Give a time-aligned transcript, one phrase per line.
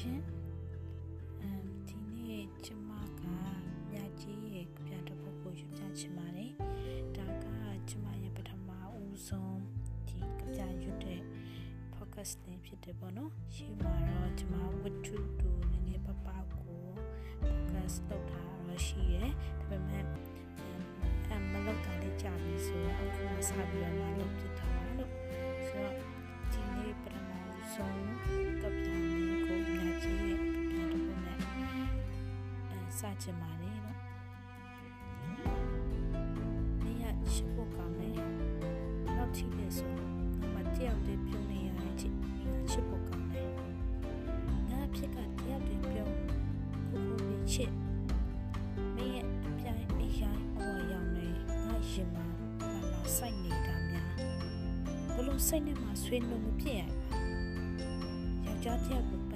[0.00, 0.20] ရှင်။
[1.42, 3.20] အမ်ဒီနေ့ကျမက
[3.90, 6.50] မြကြီးရဲ့ပြတပုတ်ကိုရွပြချင်ပါတယ်။
[7.16, 7.46] ဒါက
[7.88, 8.68] ကျမရဲ့ပထမ
[9.00, 9.60] ဦးဆုံး
[10.08, 10.18] ဒီ
[10.56, 11.20] ကြံရွတဲ့
[11.94, 16.82] focus တင်ဖြစ်တယ်ပေါ့နော်။ရှေ့မှာတော့ကျမ what to do နည်းနည်းပပကို
[17.42, 20.04] focus လုပ်ထားတော့ရှိတယ်။ဒါပေမဲ့
[21.30, 24.55] အမ်မလောက်တာလေးကြာပြီဆိုတော့အခုမှစပြီးတော့လုပ်ဖြစ်
[33.00, 33.98] စချင်ပါလေနော်
[36.84, 38.12] နေရရှိဖို့ကောင်းတယ်
[39.16, 42.16] နောက်ထိလေဆိုတော့မတယောက်တည်းပြုံးနေရတဲ့အချိန်
[42.70, 43.50] ရှိဖို့ကောင်းတယ်
[44.70, 46.12] ငါဖြစ်ကတယောက်တည်းပြုံး
[46.88, 47.72] ခုခုပြီးချစ်
[48.96, 51.28] မင်းရဲ့အပြိုင်အရိုင်းအဝရောက်နေ
[51.66, 52.26] ငါရင်မှာ
[52.60, 54.10] လာလာစိုက်နေတာများ
[55.14, 57.18] ဘလို့စိတ်နဲ့မှဆွေးနွေးမဖြစ်ရပါ
[58.44, 59.35] ယောက်ျားတယောက်ကို